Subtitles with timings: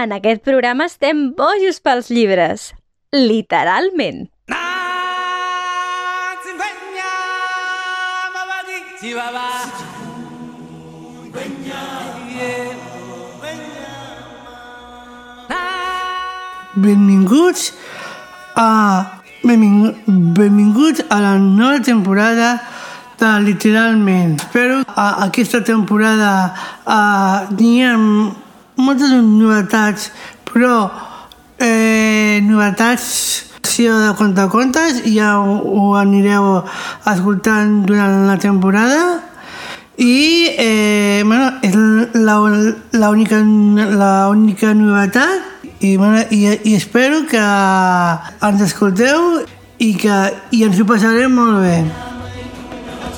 [0.00, 2.68] En aquest programa estem bojos pels llibres.
[3.12, 4.24] Literalment.
[16.76, 17.72] Benvinguts
[18.56, 19.94] a benving-
[20.34, 22.60] benvinguts a la nova temporada
[23.18, 24.40] de Literalment.
[24.40, 26.52] Espero a aquesta temporada
[27.56, 27.94] n'hi ha
[28.76, 30.10] moltes novetats,
[30.48, 30.90] però
[31.58, 36.62] eh, novetats si de contar contes i ja ho, ho anireu
[37.10, 39.22] escoltant durant la temporada
[39.96, 41.74] i eh, bueno, és
[42.14, 42.36] la,
[42.92, 49.44] la, única, la única novetat i, bueno, i, i espero que ens escolteu
[49.78, 50.18] i que
[50.54, 51.78] i ens ho passarem molt bé.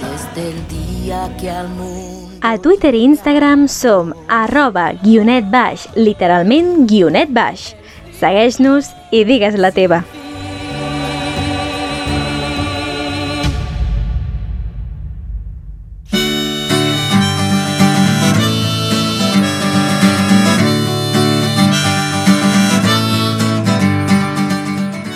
[0.00, 6.84] Des del dia que al món A Twitter i Instagram som arroba guionet baix, literalment
[6.86, 7.72] guionet baix.
[8.20, 9.98] Segueix-nos i digues la teva.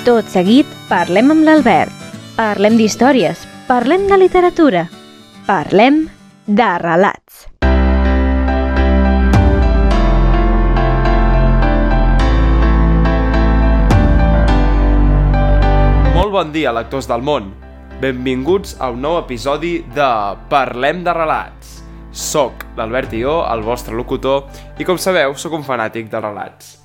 [0.02, 1.94] Tot seguit, parlem amb l'Albert.
[2.34, 4.88] Parlem d'històries, parlem de literatura,
[5.46, 6.08] parlem
[6.50, 7.46] de relats.
[16.14, 17.52] Molt bon dia, lectors del món.
[18.00, 20.08] Benvinguts a un nou episodi de
[20.50, 21.76] Parlem de relats.
[22.10, 26.80] Soc l'Albert Ió, el vostre locutor, i com sabeu, sóc un fanàtic de relats.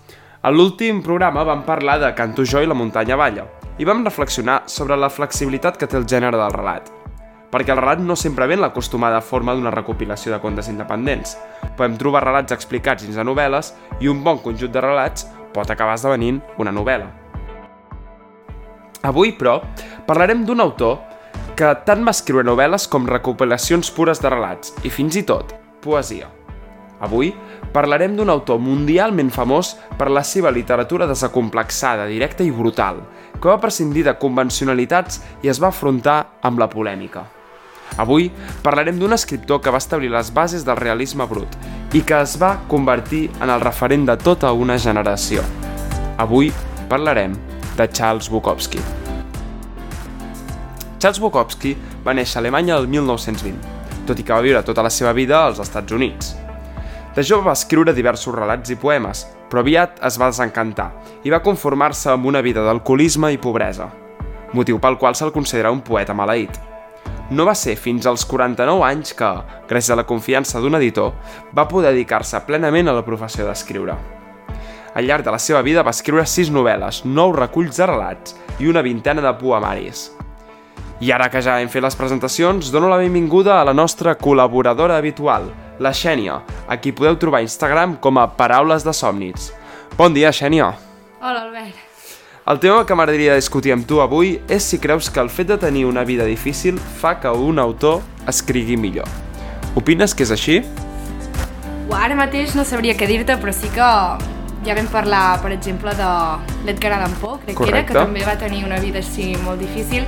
[0.45, 3.47] A l'últim programa vam parlar de Canto jo i la muntanya balla,
[3.81, 7.05] i vam reflexionar sobre la flexibilitat que té el gènere del relat.
[7.51, 11.35] Perquè el relat no sempre ve en l'acostumada forma d'una recopilació de contes independents.
[11.77, 15.95] Podem trobar relats explicats dins de novel·les i un bon conjunt de relats pot acabar
[15.95, 17.11] esdevenint una novel·la.
[19.05, 19.59] Avui, però,
[20.07, 20.97] parlarem d'un autor
[21.55, 25.53] que tant va escriure novel·les com recopilacions pures de relats, i fins i tot,
[25.86, 26.27] poesia.
[27.04, 27.33] Avui
[27.76, 33.02] parlarem d'un autor mundialment famós per la seva literatura desacomplexada, directa i brutal,
[33.36, 37.26] que va prescindir de convencionalitats i es va afrontar amb la polèmica.
[38.02, 38.30] Avui
[38.64, 41.52] parlarem d'un escriptor que va establir les bases del realisme brut
[41.95, 45.44] i que es va convertir en el referent de tota una generació.
[46.17, 46.52] Avui
[46.89, 47.36] parlarem
[47.77, 48.80] de Charles Bukowski.
[51.00, 51.76] Charles Bukowski
[52.06, 53.60] va néixer a Alemanya el 1920,
[54.08, 56.45] tot i que va viure tota la seva vida als Estats Units.
[57.15, 60.89] De jove va escriure diversos relats i poemes, però aviat es va desencantar
[61.23, 63.87] i va conformar-se amb una vida d'alcoholisme i pobresa,
[64.52, 66.59] motiu pel qual se'l considera un poeta maleït.
[67.31, 69.31] No va ser fins als 49 anys que,
[69.70, 71.14] gràcies a la confiança d'un editor,
[71.55, 73.95] va poder dedicar-se plenament a la professió d'escriure.
[74.95, 78.67] Al llarg de la seva vida va escriure sis novel·les, nou reculls de relats i
[78.67, 80.09] una vintena de poemaris.
[80.99, 84.99] I ara que ja hem fet les presentacions, dono la benvinguda a la nostra col·laboradora
[84.99, 85.49] habitual,
[85.80, 89.52] la Xènia, a qui podeu trobar a Instagram com a Paraules de Somnits.
[89.97, 90.73] Bon dia, Xènia!
[91.21, 91.75] Hola, Albert.
[92.45, 95.58] El tema que m'agradaria discutir amb tu avui és si creus que el fet de
[95.58, 99.08] tenir una vida difícil fa que un autor escrigui millor.
[99.75, 100.59] Opines que és així?
[101.89, 103.89] Ua, Ara mateix no sabria què dir-te, però sí que
[104.65, 106.11] ja vam parlar, per exemple, de
[106.65, 107.93] l'Edgar Allan Poe, crec que era, Correcte.
[107.93, 110.05] que també va tenir una vida així molt difícil.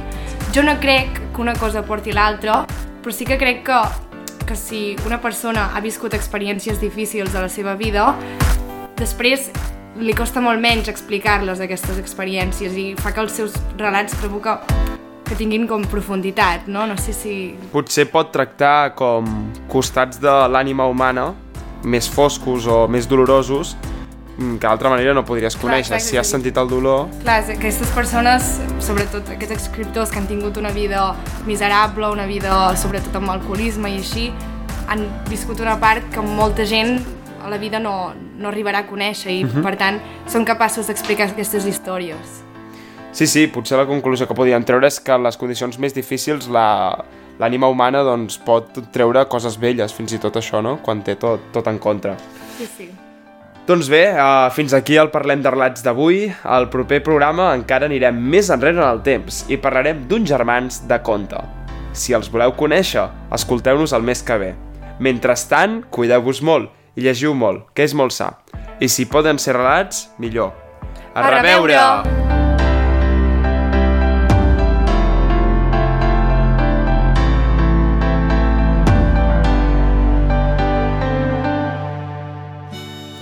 [0.53, 2.65] Jo no crec que una cosa porti l'altra,
[3.03, 3.81] però sí que crec que,
[4.47, 8.13] que si una persona ha viscut experiències difícils a la seva vida,
[8.97, 9.51] després
[9.99, 14.55] li costa molt menys explicar-les aquestes experiències i fa que els seus relats trobo que,
[15.37, 16.85] tinguin com profunditat, no?
[16.87, 17.33] No sé si...
[17.73, 19.27] Potser pot tractar com
[19.69, 21.33] costats de l'ànima humana
[21.83, 23.75] més foscos o més dolorosos
[24.37, 25.97] que d'altra manera no podries conèixer.
[25.97, 27.07] exacte, Si has sentit el dolor...
[27.23, 31.15] Clar, aquestes persones, sobretot aquests escriptors que han tingut una vida
[31.47, 34.31] miserable, una vida sobretot amb alcoholisme i així,
[34.87, 36.99] han viscut una part que molta gent
[37.43, 39.99] a la vida no, no arribarà a conèixer i, per tant,
[40.29, 42.43] són capaços d'explicar aquestes històries.
[43.17, 46.67] Sí, sí, potser la conclusió que podíem treure és que les condicions més difícils la
[47.37, 50.79] l'ànima humana doncs, pot treure coses velles, fins i tot això, no?
[50.85, 52.15] Quan té tot, tot en contra.
[52.57, 52.89] Sí, sí.
[53.67, 56.21] Doncs bé, uh, fins aquí el Parlem de relats d'avui.
[56.47, 61.01] Al proper programa encara anirem més enrere en el temps i parlarem d'uns germans de
[61.03, 61.41] conte.
[61.91, 63.03] Si els voleu conèixer,
[63.35, 64.53] escolteu-nos el mes que ve.
[65.03, 68.37] Mentrestant, cuideu-vos molt i llegiu molt, que és molt sa.
[68.79, 70.55] I si poden ser relats, millor.
[71.11, 72.26] A, A reveure!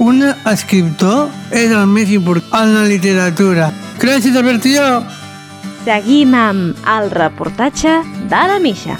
[0.06, 3.72] Un escriptor és el més important en la literatura.
[4.02, 5.02] Gràcies, Albertillo!
[5.86, 7.98] Seguim amb el reportatge
[8.30, 8.98] de la Misha.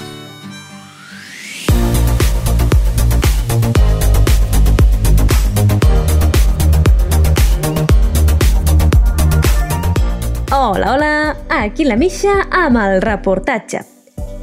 [10.50, 11.36] Hola, hola!
[11.62, 13.95] Aquí la Misha amb el reportatge.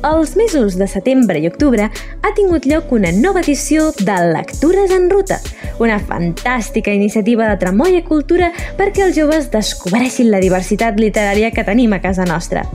[0.04, 5.06] Els mesos de setembre i octubre ha tingut lloc una nova edició de Lectures en
[5.08, 5.38] Ruta,
[5.80, 11.96] una fantàstica iniciativa de Tramoia Cultura perquè els joves descobreixin la diversitat literària que tenim
[11.96, 12.66] a casa nostra.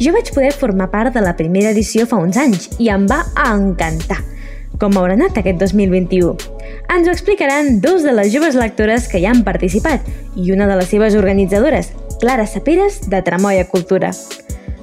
[0.00, 3.26] Jo vaig poder formar part de la primera edició fa uns anys i em va
[3.44, 4.22] encantar.
[4.80, 6.32] Com haurà anat aquest 2021?
[6.96, 10.80] Ens ho explicaran dos de les joves lectores que hi han participat i una de
[10.80, 11.92] les seves organitzadores,
[12.24, 14.14] Clara Saperes, de Tramoia Cultura.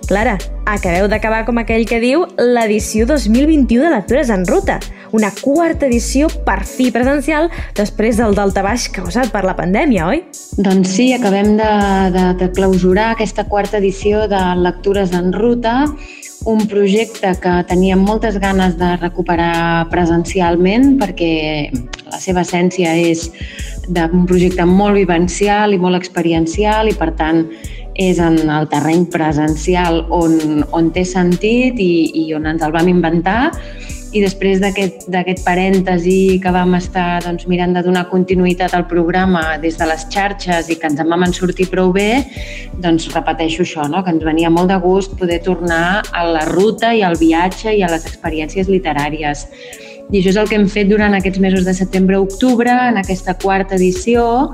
[0.07, 4.77] Clara, acabeu d'acabar com aquell que diu l'edició 2021 de Lectures en Ruta,
[5.11, 10.23] una quarta edició per fi presencial després del daltabaix causat per la pandèmia, oi?
[10.63, 11.71] Doncs sí, acabem de,
[12.15, 15.81] de, de clausurar aquesta quarta edició de Lectures en Ruta,
[16.47, 21.33] un projecte que teníem moltes ganes de recuperar presencialment perquè
[22.07, 23.27] la seva essència és
[23.91, 27.43] d'un projecte molt vivencial i molt experiencial i per tant
[27.97, 32.89] és en el terreny presencial on, on té sentit i, i on ens el vam
[32.91, 33.51] inventar
[34.15, 39.77] i després d'aquest parèntesi que vam estar doncs, mirant de donar continuïtat al programa des
[39.79, 42.23] de les xarxes i que ens en vam sortir prou bé,
[42.83, 44.03] doncs repeteixo això, no?
[44.03, 47.83] que ens venia molt de gust poder tornar a la ruta i al viatge i
[47.83, 49.45] a les experiències literàries.
[50.07, 53.75] I això és el que hem fet durant aquests mesos de setembre-octubre, en aquesta quarta
[53.75, 54.53] edició,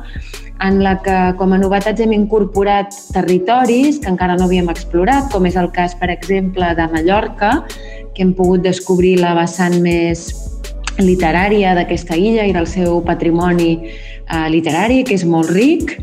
[0.65, 5.45] en la que com a novetats hem incorporat territoris que encara no havíem explorat, com
[5.45, 7.51] és el cas, per exemple, de Mallorca,
[8.15, 10.31] que hem pogut descobrir la vessant més
[11.01, 15.95] literària d'aquesta illa i del seu patrimoni eh, literari, que és molt ric,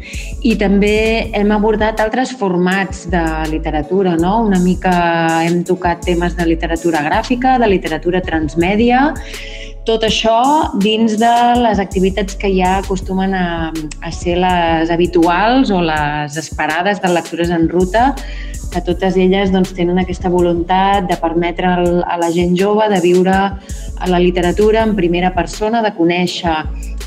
[0.43, 4.41] i també hem abordat altres formats de literatura, no?
[4.49, 4.93] Una mica
[5.45, 9.11] hem tocat temes de literatura gràfica, de literatura transmèdia,
[9.89, 11.33] tot això dins de
[11.63, 13.71] les activitats que ja acostumen a,
[14.05, 18.11] a ser les habituals o les esperades de lectures en ruta,
[18.71, 23.35] que totes elles doncs, tenen aquesta voluntat de permetre a la gent jove de viure
[23.35, 26.55] a la literatura en primera persona, de conèixer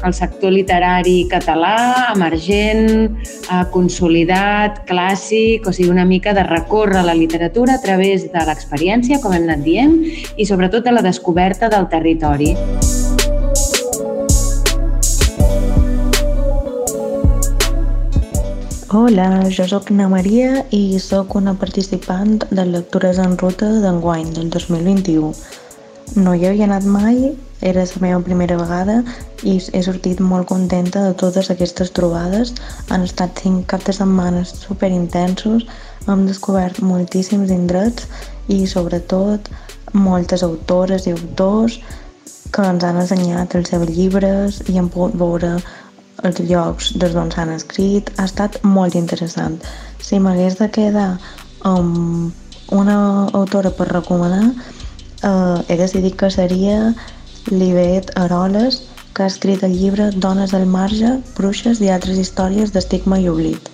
[0.04, 7.15] el sector literari català, emergent, eh, consolidat, clàssic, o sigui, una mica de recórrer la
[7.15, 9.98] literatura a través de l'experiència, com hem anat dient,
[10.36, 12.54] i sobretot de la descoberta del territori.
[18.94, 24.51] Hola, jo sóc Na Maria i sóc una participant de Lectures en Ruta d'enguany, del
[24.54, 25.31] 2021.
[26.22, 27.31] No hi havia anat mai,
[27.72, 29.00] era la meva primera vegada
[29.42, 32.54] i he sortit molt contenta de totes aquestes trobades.
[32.94, 35.66] Han estat cinc caps de setmanes super intensos,
[36.06, 38.06] hem descobert moltíssims indrets
[38.46, 39.50] i sobretot
[39.94, 41.81] moltes autores i autors
[42.54, 45.56] que ens han ensenyat els seus llibres i hem pogut veure
[46.21, 49.57] els llocs des d'on s'han escrit, ha estat molt interessant.
[50.00, 51.10] Si m'hagués de quedar
[51.65, 52.31] amb
[52.71, 52.98] una
[53.33, 54.54] autora per recomanar,
[55.24, 56.94] eh, he decidit que seria
[57.50, 58.81] Libet Aroles,
[59.13, 63.69] que ha escrit el llibre Dones al marge, bruixes i altres històries d'estigma i oblit.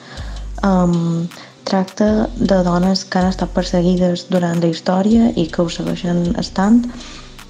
[0.63, 1.29] Um,
[1.63, 6.81] tracta de dones que han estat perseguides durant la història i que ho segueixen estant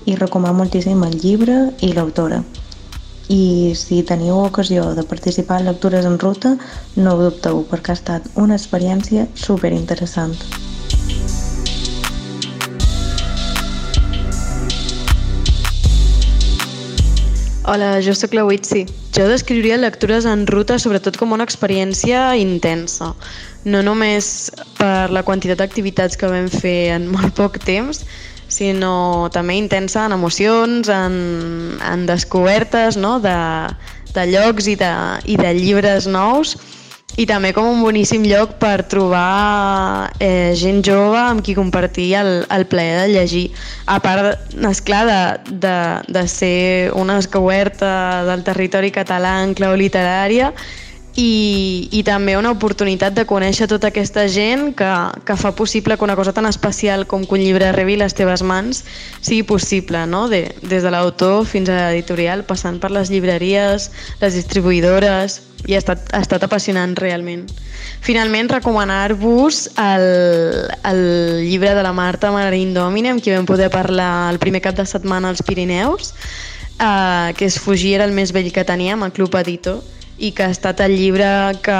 [0.05, 2.43] i recomano moltíssim el llibre i l'autora
[3.29, 6.55] i si teniu ocasió de participar en lectures en ruta,
[6.97, 10.33] no ho dubteu perquè ha estat una experiència super interessant.
[17.69, 18.87] Hola, jo sóc la Witsi.
[19.13, 23.11] Jo descriuria lectures en ruta sobretot com una experiència intensa.
[23.69, 28.01] No només per la quantitat d'activitats que vam fer en molt poc temps,
[28.49, 33.19] sinó també intensa en emocions, en, en descobertes no?
[33.23, 33.37] de,
[34.13, 34.91] de llocs i de,
[35.29, 36.57] i de llibres nous
[37.19, 42.29] i també com un boníssim lloc per trobar eh, gent jove amb qui compartir el,
[42.53, 43.45] el plaer de llegir.
[43.91, 45.77] A part, esclar, de, de,
[46.07, 50.53] de ser una escoberta del territori català en clau literària
[51.19, 54.89] i, i també una oportunitat de conèixer tota aquesta gent que,
[55.27, 58.43] que fa possible que una cosa tan especial com que un llibre a les teves
[58.43, 58.83] mans
[59.21, 60.27] sigui possible, no?
[60.29, 65.81] de, des de l'autor fins a l'editorial, passant per les llibreries, les distribuïdores, i ha
[65.81, 67.43] estat, ha estat apassionant realment.
[68.05, 70.07] Finalment, recomanar-vos el,
[70.87, 71.01] el
[71.43, 74.87] llibre de la Marta Marín Domine, amb qui vam poder parlar el primer cap de
[74.87, 76.13] setmana als Pirineus,
[76.79, 79.83] eh, que és Fugir era el més vell que teníem, el Club Editor,
[80.19, 81.27] i que ha estat el llibre
[81.63, 81.79] que,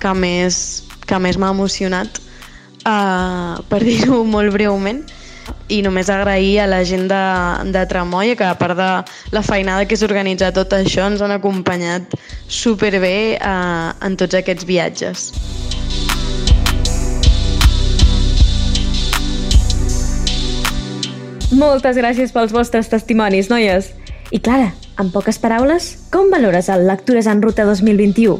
[0.00, 0.58] que més,
[1.06, 2.20] que més m'ha emocionat,
[2.86, 5.02] eh, per dir-ho molt breument,
[5.70, 7.22] i només agrair a la gent de,
[7.74, 8.90] de Tramoia que a part de
[9.34, 14.66] la feinada que és organitzar tot això ens han acompanyat superbé eh, en tots aquests
[14.66, 15.30] viatges.
[21.56, 23.92] Moltes gràcies pels vostres testimonis, noies.
[24.34, 28.38] I Clara, en poques paraules, com valores el Lectures en Ruta 2021?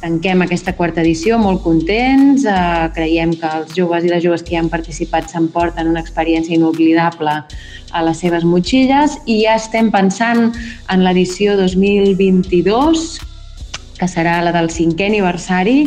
[0.00, 4.54] Tanquem aquesta quarta edició molt contents, eh, creiem que els joves i les joves que
[4.54, 7.32] hi han participat s'emporten una experiència inoblidable
[7.90, 10.52] a les seves motxilles i ja estem pensant
[10.92, 13.06] en l'edició 2022,
[13.96, 15.78] que serà la del cinquè aniversari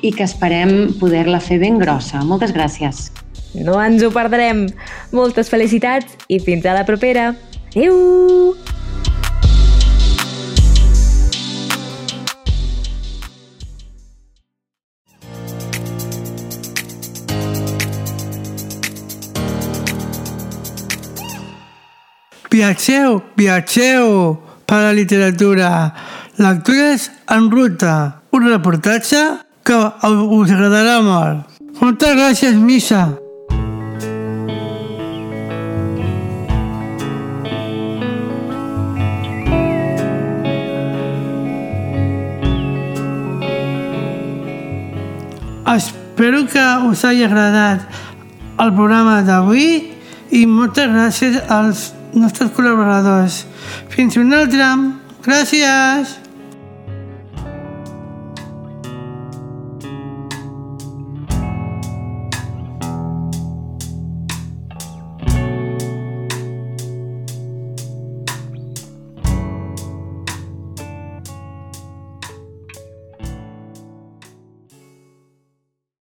[0.00, 2.22] i que esperem poder-la fer ben grossa.
[2.22, 3.10] Moltes gràcies.
[3.56, 4.66] No ens ho perdrem.
[5.12, 7.34] Moltes felicitats i fins a la propera.
[7.74, 8.65] Adéu!
[22.56, 25.92] Viatgeu, viatgeu per la literatura.
[26.40, 28.22] Lectures en ruta.
[28.32, 29.18] Un reportatge
[29.60, 31.58] que us agradarà molt.
[31.82, 33.02] Moltes gràcies, Missa.
[45.76, 47.84] Espero que us hagi agradat
[48.64, 49.68] el programa d'avui
[50.32, 53.44] i moltes gràcies als nostres col·laboradors.
[53.92, 54.70] Fins un altre.
[55.26, 56.25] Gràcies.